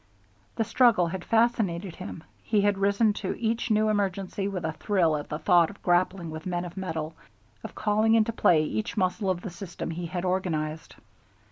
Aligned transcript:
The 0.55 0.63
struggle 0.63 1.05
had 1.09 1.23
fascinated 1.23 1.97
him, 1.97 2.23
he 2.41 2.61
had 2.61 2.79
risen 2.79 3.13
to 3.21 3.37
each 3.39 3.69
new 3.69 3.87
emergency 3.87 4.47
with 4.47 4.65
a 4.65 4.71
thrill 4.73 5.15
at 5.15 5.29
the 5.29 5.37
thought 5.37 5.69
of 5.69 5.83
grappling 5.83 6.31
with 6.31 6.47
men 6.47 6.65
of 6.65 6.75
mettle, 6.75 7.13
of 7.63 7.75
calling 7.75 8.15
into 8.15 8.33
play 8.33 8.63
each 8.63 8.97
muscle 8.97 9.29
of 9.29 9.41
the 9.41 9.51
system 9.51 9.91
he 9.91 10.07
had 10.07 10.25
organized. 10.25 10.95